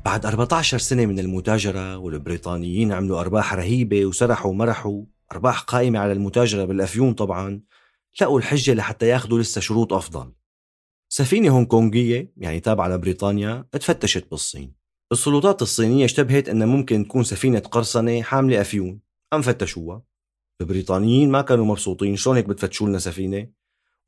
بعد 0.07 0.27
14 0.27 0.79
سنة 0.79 1.07
من 1.07 1.19
المتاجرة 1.19 1.97
والبريطانيين 1.97 2.93
عملوا 2.93 3.21
أرباح 3.21 3.55
رهيبة 3.55 4.07
وسرحوا 4.07 4.51
ومرحوا. 4.51 5.05
أرباح 5.33 5.61
قائمة 5.61 5.99
على 5.99 6.13
المتاجرة 6.13 6.65
بالأفيون 6.65 7.15
طبعا. 7.15 7.61
لقوا 8.21 8.39
الحجة 8.39 8.75
لحتى 8.75 9.09
ياخذوا 9.09 9.39
لسه 9.39 9.61
شروط 9.61 9.93
أفضل. 9.93 10.33
سفينة 11.09 11.51
هونغ 11.51 11.67
كونغية 11.67 12.33
يعني 12.37 12.61
تابعة 12.61 12.89
لبريطانيا 12.89 13.67
اتفتشت 13.75 14.31
بالصين. 14.31 14.75
السلطات 15.13 15.63
الصينية 15.63 16.05
اشتبهت 16.05 16.49
أنها 16.49 16.67
ممكن 16.67 17.05
تكون 17.05 17.25
سفينة 17.25 17.59
قرصنة 17.59 18.23
حاملة 18.23 18.61
أفيون. 18.61 19.01
قام 19.33 19.43
فتشوها. 19.43 20.03
البريطانيين 20.61 21.31
ما 21.31 21.43
كانوا 21.43 21.65
مبسوطين. 21.65 22.17
شلون 22.17 22.37
هيك 22.37 22.47
بتفتشوا 22.47 22.89
لنا 22.89 22.99
سفينة؟ 22.99 23.49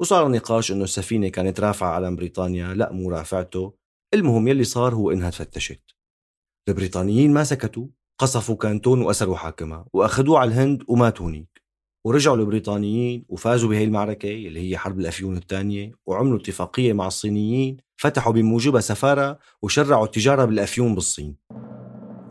وصار 0.01 0.29
نقاش 0.29 0.73
إنه 0.73 0.85
السفينة 0.85 1.29
كانت 1.29 1.61
رافعة 1.61 1.91
علم 1.91 2.17
بريطانيا. 2.17 2.75
لا 2.75 2.93
مو 2.93 3.11
رافعته. 3.11 3.78
المهم 4.15 4.49
يلي 4.49 4.65
صار 4.65 4.95
هو 4.95 5.11
إنها 5.11 5.31
تفتشت. 5.31 5.81
البريطانيين 6.69 7.33
ما 7.33 7.45
سكتوا 7.45 7.87
قصفوا 8.19 8.57
كانتون 8.57 9.03
وأسروا 9.03 9.37
حاكمها 9.37 9.87
وأخذوه 9.93 10.39
على 10.39 10.49
الهند 10.49 10.83
ومات 10.89 11.21
هونيك 11.21 11.63
ورجعوا 12.05 12.37
البريطانيين 12.37 13.25
وفازوا 13.29 13.71
بهي 13.71 13.85
المعركة 13.85 14.29
اللي 14.29 14.71
هي 14.71 14.79
حرب 14.79 15.01
الأفيون 15.01 15.37
الثانية 15.37 15.93
وعملوا 16.07 16.39
اتفاقية 16.39 16.93
مع 16.93 17.07
الصينيين 17.07 17.77
فتحوا 17.97 18.33
بموجبها 18.33 18.81
سفارة 18.81 19.39
وشرعوا 19.63 20.05
التجارة 20.05 20.45
بالأفيون 20.45 20.95
بالصين. 20.95 21.37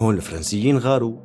هون 0.02 0.16
الفرنسيين 0.16 0.78
غاروا 0.78 1.18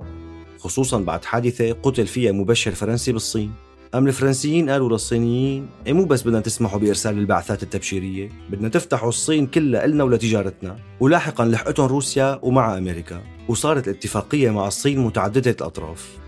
خصوصا 0.58 1.00
بعد 1.00 1.24
حادثة 1.24 1.72
قتل 1.72 2.06
فيها 2.06 2.32
مبشر 2.32 2.70
فرنسي 2.70 3.12
بالصين. 3.12 3.52
أم 3.94 4.06
الفرنسيين 4.06 4.70
قالوا 4.70 4.88
للصينيين 4.88 5.68
إيه 5.86 5.92
مو 5.92 6.04
بس 6.04 6.22
بدنا 6.22 6.40
تسمحوا 6.40 6.78
بإرسال 6.78 7.18
البعثات 7.18 7.62
التبشيرية 7.62 8.28
بدنا 8.50 8.68
تفتحوا 8.68 9.08
الصين 9.08 9.46
كلها 9.46 9.84
إلنا 9.84 10.04
ولتجارتنا. 10.04 10.78
ولاحقا 11.00 11.44
لحقتهم 11.44 11.86
روسيا 11.86 12.38
ومع 12.42 12.78
أمريكا 12.78 13.22
وصارت 13.48 13.88
الاتفاقية 13.88 14.50
مع 14.50 14.66
الصين 14.68 14.98
متعددة 14.98 15.50
الأطراف. 15.50 16.18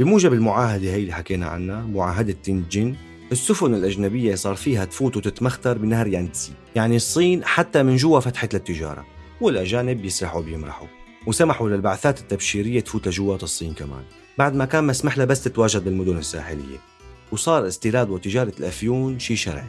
بموجب 0.00 0.32
المعاهدة 0.32 0.90
هي 0.90 0.96
اللي 0.96 1.12
حكينا 1.12 1.46
عنها 1.46 1.82
معاهدة 1.82 2.32
تينجين 2.32 2.96
السفن 3.32 3.74
الأجنبية 3.74 4.34
صار 4.34 4.54
فيها 4.54 4.84
تفوت 4.84 5.16
وتتمختر 5.16 5.78
بنهر 5.78 6.06
يانتسي. 6.06 6.52
يعني 6.76 6.96
الصين 6.96 7.44
حتى 7.44 7.82
من 7.82 7.96
جوا 7.96 8.20
فتحت 8.20 8.54
للتجارة 8.54 9.04
والأجانب 9.40 10.02
بيسرحوا 10.02 10.42
بيمرحوا 10.42 10.88
وسمحوا 11.26 11.68
للبعثات 11.68 12.20
التبشيرية 12.20 12.80
تفوت 12.80 13.08
لجوات 13.08 13.42
الصين 13.42 13.72
كمان. 13.74 14.02
بعد 14.38 14.54
ما 14.54 14.64
كان 14.64 14.86
مسمح 14.86 15.18
لها 15.18 15.26
بس 15.26 15.42
تتواجد 15.42 15.84
بالمدن 15.84 16.18
الساحلية. 16.18 16.87
وصار 17.32 17.66
استيراد 17.66 18.10
وتجارة 18.10 18.52
الأفيون 18.58 19.18
شيء 19.18 19.36
شرعي. 19.36 19.66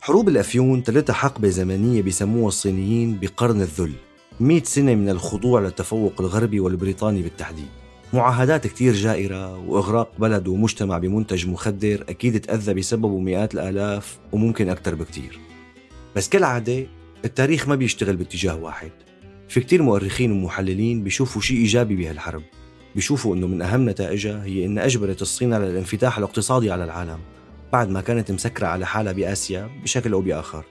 حروب 0.00 0.28
الأفيون 0.28 0.82
تلتها 0.82 1.12
حقبة 1.12 1.48
زمنية 1.48 2.02
بيسموها 2.02 2.48
الصينيين 2.48 3.18
بقرن 3.18 3.60
الذل 3.60 3.92
100 4.40 4.62
سنة 4.62 4.94
من 4.94 5.08
الخضوع 5.08 5.60
للتفوق 5.60 6.20
الغربي 6.20 6.60
والبريطاني 6.60 7.22
بالتحديد. 7.22 7.68
معاهدات 8.12 8.66
كتير 8.66 8.94
جائرة 8.94 9.58
وإغراق 9.58 10.12
بلد 10.18 10.48
ومجتمع 10.48 10.98
بمنتج 10.98 11.48
مخدر 11.48 12.04
أكيد 12.08 12.40
تأذى 12.40 12.74
بسببه 12.74 13.18
مئات 13.18 13.54
الآلاف 13.54 14.18
وممكن 14.32 14.68
أكثر 14.68 14.94
بكتير. 14.94 15.38
بس 16.16 16.28
كالعادة 16.28 16.86
التاريخ 17.24 17.68
ما 17.68 17.74
بيشتغل 17.74 18.16
باتجاه 18.16 18.56
واحد. 18.56 18.90
في 19.48 19.60
كتير 19.60 19.82
مؤرخين 19.82 20.32
ومحللين 20.32 21.02
بيشوفوا 21.02 21.42
شيء 21.42 21.56
إيجابي 21.56 21.96
بهالحرب. 21.96 22.42
بيشوفوا 22.94 23.36
أنه 23.36 23.46
من 23.46 23.62
أهم 23.62 23.88
نتائجها 23.88 24.44
هي 24.44 24.66
أن 24.66 24.78
أجبرت 24.78 25.22
الصين 25.22 25.54
على 25.54 25.70
الانفتاح 25.70 26.18
الاقتصادي 26.18 26.70
على 26.70 26.84
العالم 26.84 27.18
بعد 27.72 27.88
ما 27.88 28.00
كانت 28.00 28.32
مسكرة 28.32 28.66
على 28.66 28.86
حالها 28.86 29.12
بآسيا 29.12 29.70
بشكل 29.82 30.12
أو 30.12 30.20
بآخر. 30.20 30.64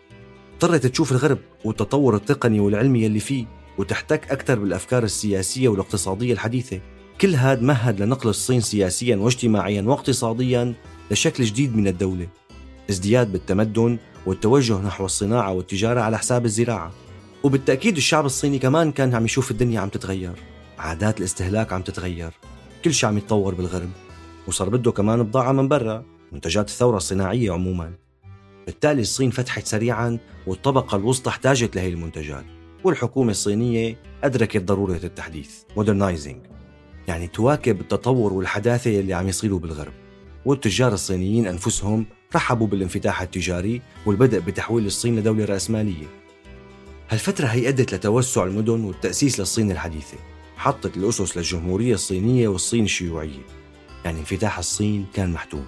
اضطرت 0.54 0.86
تشوف 0.86 1.12
الغرب 1.12 1.38
والتطور 1.66 2.16
التقني 2.16 2.60
والعلمي 2.60 3.06
اللي 3.06 3.20
فيه 3.20 3.46
وتحتك 3.78 4.32
أكثر 4.32 4.60
بالأفكار 4.60 5.04
السياسية 5.04 5.68
والاقتصادية 5.68 6.34
الحديثة. 6.34 6.80
كل 7.22 7.36
هذا 7.36 7.62
مهد 7.62 8.02
لنقل 8.02 8.30
الصين 8.30 8.62
سياسيا 8.62 9.16
واجتماعيا 9.16 9.82
واقتصاديا 9.82 10.74
لشكل 11.12 11.44
جديد 11.44 11.76
من 11.76 11.88
الدولة. 11.88 12.28
ازدياد 12.90 13.32
بالتمدن 13.32 13.98
والتوجه 14.26 14.82
نحو 14.82 15.06
الصناعة 15.06 15.54
والتجارة 15.54 16.02
على 16.02 16.18
حساب 16.18 16.46
الزراعة. 16.46 16.92
وبالتأكيد 17.44 17.98
الشعب 17.98 18.26
الصيني 18.26 18.60
كمان 18.60 18.92
كان 18.92 19.16
عم 19.16 19.26
يشوف 19.26 19.52
الدنيا 19.52 19.80
عم 19.80 19.90
تتغير. 19.90 20.51
عادات 20.82 21.20
الاستهلاك 21.20 21.74
عم 21.74 21.82
تتغير. 21.82 22.32
كل 22.86 22.94
شيء 22.94 23.10
عم 23.10 23.18
يتطور 23.18 23.56
بالغرب 23.56 23.90
وصار 24.48 24.70
بده 24.70 24.92
كمان 24.92 25.24
بضاعة 25.24 25.52
من 25.52 25.68
برا 25.68 26.06
منتجات 26.32 26.70
الثورة 26.70 26.98
الصناعية 26.98 27.52
عموما. 27.52 27.94
بالتالي 28.66 29.02
الصين 29.02 29.30
فتحت 29.30 29.68
سريعا 29.68 30.18
والطبقة 30.48 30.96
الوسطى 30.96 31.30
احتاجت 31.30 31.76
لهي 31.76 31.90
المنتجات. 31.90 32.46
والحكومة 32.84 33.32
الصينية 33.32 33.98
أدركت 34.24 34.64
ضرورة 34.64 35.00
التحديث 35.04 35.50
modernizing. 35.80 36.36
يعني 37.08 37.28
تواكب 37.28 37.82
التطور 37.82 38.34
والحداثة 38.34 39.00
اللي 39.00 39.14
عم 39.14 39.28
يصيروا 39.28 39.60
بالغرب. 39.60 39.94
والتجار 40.46 40.94
الصينيين 40.94 41.48
أنفسهم 41.48 42.06
رحبوا 42.36 42.68
بالانفتاح 42.68 43.22
التجاري 43.22 43.82
والبدء 44.06 44.40
بتحويل 44.40 44.86
الصين 44.86 45.20
لدولة 45.20 45.46
رأسمالية. 45.46 46.08
هالفترة 47.10 47.46
هي 47.46 47.70
أدت 47.70 47.94
لتوسع 47.94 48.44
المدن 48.44 48.84
والتأسيس 48.84 49.40
للصين 49.40 49.72
الحديثة. 49.72 50.18
حطت 50.62 50.98
الأسس 50.98 51.38
للجمهورية 51.38 51.94
الصينية 51.94 52.48
والصين 52.48 52.84
الشيوعية. 52.84 53.46
يعني 54.06 54.20
انفتاح 54.20 54.58
الصين 54.58 55.06
كان 55.14 55.32
محتوم. 55.32 55.66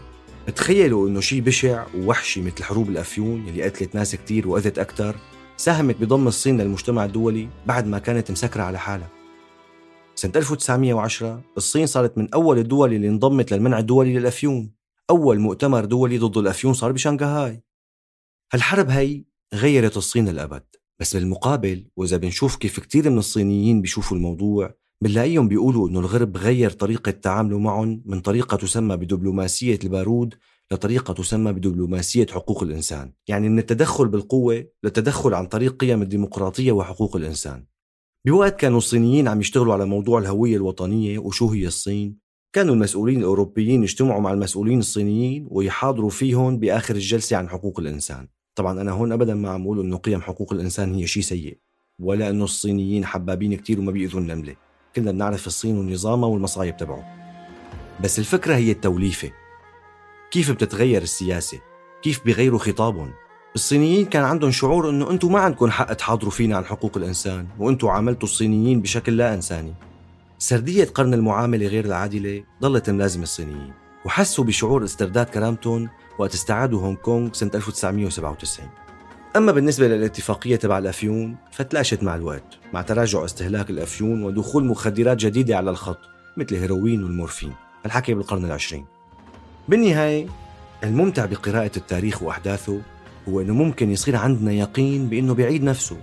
تخيلوا 0.55 1.07
إنه 1.07 1.19
شيء 1.19 1.41
بشع 1.41 1.85
ووحشي 1.95 2.41
مثل 2.41 2.63
حروب 2.63 2.89
الأفيون 2.89 3.47
اللي 3.47 3.63
قتلت 3.63 3.95
ناس 3.95 4.15
كتير 4.15 4.47
وأذت 4.47 4.79
أكثر 4.79 5.15
ساهمت 5.57 6.01
بضم 6.01 6.27
الصين 6.27 6.61
للمجتمع 6.61 7.05
الدولي 7.05 7.49
بعد 7.65 7.87
ما 7.87 7.99
كانت 7.99 8.31
مسكرة 8.31 8.63
على 8.63 8.79
حالها. 8.79 9.09
سنة 10.15 10.31
1910 10.35 11.41
الصين 11.57 11.85
صارت 11.85 12.17
من 12.17 12.33
أول 12.33 12.59
الدول 12.59 12.93
اللي 12.93 13.07
انضمت 13.07 13.53
للمنع 13.53 13.79
الدولي 13.79 14.19
للأفيون. 14.19 14.71
أول 15.09 15.39
مؤتمر 15.39 15.85
دولي 15.85 16.17
ضد 16.17 16.37
الأفيون 16.37 16.73
صار 16.73 16.91
بشنغهاي. 16.91 17.63
هالحرب 18.53 18.89
هي 18.89 19.23
غيرت 19.53 19.97
الصين 19.97 20.29
للأبد. 20.29 20.63
بس 20.99 21.15
بالمقابل 21.15 21.87
وإذا 21.95 22.17
بنشوف 22.17 22.55
كيف 22.55 22.79
كتير 22.79 23.09
من 23.09 23.17
الصينيين 23.17 23.81
بيشوفوا 23.81 24.17
الموضوع 24.17 24.82
بنلاقيهم 25.03 25.47
بيقولوا 25.47 25.89
إنه 25.89 25.99
الغرب 25.99 26.37
غير 26.37 26.69
طريقة 26.69 27.11
تعامله 27.11 27.59
معهم 27.59 28.01
من 28.05 28.19
طريقة 28.19 28.57
تسمى 28.57 28.97
بدبلوماسية 28.97 29.79
البارود 29.83 30.35
لطريقة 30.71 31.13
تسمى 31.13 31.53
بدبلوماسية 31.53 32.27
حقوق 32.31 32.63
الإنسان. 32.63 33.13
يعني 33.27 33.49
من 33.49 33.59
التدخل 33.59 34.07
بالقوة 34.07 34.65
للتدخل 34.83 35.33
عن 35.33 35.45
طريق 35.45 35.75
قيم 35.77 36.01
الديمقراطية 36.01 36.71
وحقوق 36.71 37.15
الإنسان. 37.15 37.65
بوقت 38.25 38.59
كانوا 38.59 38.77
الصينيين 38.77 39.27
عم 39.27 39.39
يشتغلوا 39.39 39.73
على 39.73 39.85
موضوع 39.85 40.19
الهوية 40.19 40.55
الوطنية 40.55 41.19
وشو 41.19 41.49
هي 41.49 41.67
الصين 41.67 42.17
كانوا 42.53 42.75
المسؤولين 42.75 43.19
الأوروبيين 43.19 43.83
يجتمعوا 43.83 44.21
مع 44.21 44.33
المسؤولين 44.33 44.79
الصينيين 44.79 45.47
ويحاضروا 45.49 46.09
فيهم 46.09 46.59
بآخر 46.59 46.95
الجلسة 46.95 47.37
عن 47.37 47.49
حقوق 47.49 47.79
الإنسان. 47.79 48.27
طبعا 48.55 48.81
أنا 48.81 48.91
هون 48.91 49.11
أبدا 49.11 49.35
ما 49.35 49.49
عم 49.49 49.61
أقول 49.63 49.79
إنه 49.79 49.97
قيم 49.97 50.21
حقوق 50.21 50.53
الإنسان 50.53 50.93
هي 50.93 51.07
شيء 51.07 51.23
سيء 51.23 51.57
ولا 51.99 52.29
إنه 52.29 52.43
الصينيين 52.43 53.05
حبابين 53.05 53.55
كتير 53.55 53.79
وما 53.79 53.91
بيأذوا 53.91 54.21
النملة. 54.21 54.55
كلنا 54.95 55.11
بنعرف 55.11 55.47
الصين 55.47 55.77
ونظامها 55.77 56.29
والمصايب 56.29 56.77
تبعه 56.77 57.03
بس 58.03 58.19
الفكرة 58.19 58.55
هي 58.55 58.71
التوليفة. 58.71 59.31
كيف 60.31 60.51
بتتغير 60.51 61.01
السياسة؟ 61.01 61.59
كيف 62.01 62.25
بيغيروا 62.25 62.59
خطابهم؟ 62.59 63.11
الصينيين 63.55 64.05
كان 64.05 64.23
عندهم 64.23 64.51
شعور 64.51 64.89
إنه 64.89 65.09
أنتم 65.11 65.31
ما 65.31 65.39
عندكم 65.39 65.71
حق 65.71 65.93
تحاضروا 65.93 66.31
فينا 66.31 66.57
عن 66.57 66.65
حقوق 66.65 66.97
الإنسان 66.97 67.47
وأنتم 67.59 67.87
عاملتوا 67.87 68.27
الصينيين 68.27 68.81
بشكل 68.81 69.17
لا 69.17 69.33
إنساني. 69.33 69.73
سردية 70.39 70.85
قرن 70.85 71.13
المعاملة 71.13 71.67
غير 71.67 71.85
العادلة 71.85 72.43
ضلت 72.61 72.89
ملازمة 72.89 73.23
الصينيين 73.23 73.73
وحسوا 74.05 74.43
بشعور 74.43 74.83
استرداد 74.83 75.25
كرامتهم 75.25 75.89
وقت 76.17 76.33
استعادوا 76.33 76.81
هونغ 76.81 76.95
كونغ 76.95 77.33
سنة 77.33 77.51
1997 77.55 78.69
أما 79.35 79.51
بالنسبة 79.51 79.87
للاتفاقية 79.87 80.55
تبع 80.55 80.77
الأفيون 80.77 81.35
فتلاشت 81.51 82.03
مع 82.03 82.15
الوقت 82.15 82.43
مع 82.73 82.81
تراجع 82.81 83.25
استهلاك 83.25 83.69
الأفيون 83.69 84.23
ودخول 84.23 84.65
مخدرات 84.65 85.17
جديدة 85.17 85.57
على 85.57 85.69
الخط 85.69 85.99
مثل 86.37 86.55
الهيروين 86.55 87.03
والمورفين. 87.03 87.53
الحكي 87.85 88.13
بالقرن 88.13 88.45
العشرين. 88.45 88.85
بالنهاية 89.69 90.27
الممتع 90.83 91.25
بقراءة 91.25 91.71
التاريخ 91.77 92.23
وأحداثه 92.23 92.81
هو 93.29 93.41
إنه 93.41 93.53
ممكن 93.53 93.91
يصير 93.91 94.15
عندنا 94.15 94.51
يقين 94.51 95.09
بإنه 95.09 95.33
بيعيد 95.33 95.63
نفسه. 95.63 95.97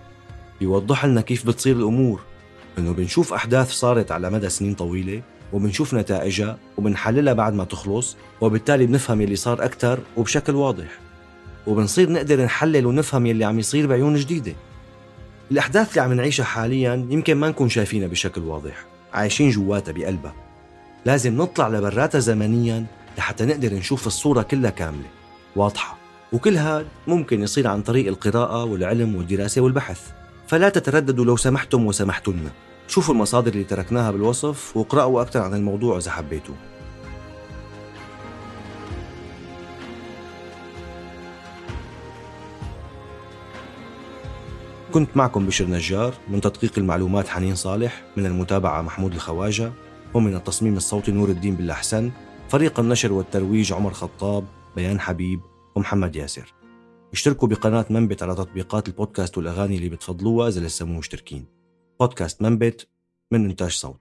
بيوضح 0.60 1.04
لنا 1.04 1.20
كيف 1.20 1.46
بتصير 1.46 1.76
الأمور. 1.76 2.20
إنه 2.78 2.92
بنشوف 2.92 3.32
أحداث 3.32 3.70
صارت 3.70 4.12
على 4.12 4.30
مدى 4.30 4.48
سنين 4.48 4.74
طويلة 4.74 5.22
وبنشوف 5.52 5.94
نتائجها 5.94 6.58
وبنحللها 6.78 7.32
بعد 7.32 7.54
ما 7.54 7.64
تخلص 7.64 8.16
وبالتالي 8.40 8.86
بنفهم 8.86 9.20
يلي 9.20 9.36
صار 9.36 9.64
أكثر 9.64 9.98
وبشكل 10.16 10.54
واضح. 10.54 11.09
وبنصير 11.66 12.12
نقدر 12.12 12.44
نحلل 12.44 12.86
ونفهم 12.86 13.26
يلي 13.26 13.44
عم 13.44 13.58
يصير 13.58 13.86
بعيون 13.86 14.14
جديدة. 14.14 14.52
الأحداث 15.50 15.90
اللي 15.90 16.00
عم 16.00 16.12
نعيشها 16.12 16.44
حاليا 16.44 17.06
يمكن 17.10 17.34
ما 17.34 17.48
نكون 17.48 17.68
شايفينها 17.68 18.08
بشكل 18.08 18.40
واضح 18.40 18.84
عايشين 19.12 19.50
جواتها 19.50 19.92
بقلبها. 19.92 20.34
لازم 21.04 21.36
نطلع 21.36 21.68
لبراتها 21.68 22.18
زمنيا 22.18 22.86
لحتى 23.18 23.44
نقدر 23.44 23.74
نشوف 23.74 24.06
الصورة 24.06 24.42
كلها 24.42 24.70
كاملة 24.70 25.08
واضحة. 25.56 25.96
وكل 26.32 26.56
هذا 26.56 26.86
ممكن 27.06 27.42
يصير 27.42 27.68
عن 27.68 27.82
طريق 27.82 28.06
القراءة 28.06 28.64
والعلم 28.64 29.14
والدراسة 29.14 29.60
والبحث. 29.60 30.00
فلا 30.46 30.68
تترددوا 30.68 31.24
لو 31.24 31.36
سمحتم 31.36 31.86
وسمحتوا 31.86 32.32
لنا 32.32 32.50
شوفوا 32.88 33.14
المصادر 33.14 33.52
اللي 33.52 33.64
تركناها 33.64 34.10
بالوصف 34.10 34.76
واقرأوا 34.76 35.22
أكثر 35.22 35.40
عن 35.40 35.54
الموضوع 35.54 35.98
إذا 35.98 36.10
حبيتوا 36.10 36.54
كنت 44.92 45.16
معكم 45.16 45.46
بشر 45.46 45.66
نجار 45.66 46.14
من 46.28 46.40
تدقيق 46.40 46.78
المعلومات 46.78 47.28
حنين 47.28 47.54
صالح 47.54 48.04
من 48.16 48.26
المتابعة 48.26 48.82
محمود 48.82 49.14
الخواجة 49.14 49.72
ومن 50.14 50.34
التصميم 50.34 50.76
الصوتي 50.76 51.12
نور 51.12 51.28
الدين 51.28 51.54
بالأحسن 51.54 52.10
فريق 52.48 52.80
النشر 52.80 53.12
والترويج 53.12 53.72
عمر 53.72 53.92
خطاب 53.92 54.44
بيان 54.76 55.00
حبيب 55.00 55.40
ومحمد 55.74 56.16
ياسر. 56.16 56.54
اشتركوا 57.12 57.48
بقناة 57.48 57.86
منبت 57.90 58.22
على 58.22 58.34
تطبيقات 58.34 58.88
البودكاست 58.88 59.38
والأغاني 59.38 59.76
اللي 59.76 59.88
بتفضلوها 59.88 60.48
إذا 60.48 60.60
لسه 60.60 60.86
مو 60.86 60.98
مشتركين. 60.98 61.46
بودكاست 62.00 62.42
منبت 62.42 62.88
من 63.30 63.44
إنتاج 63.44 63.70
صوت. 63.70 64.00